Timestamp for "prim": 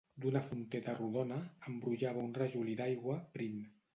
3.39-3.63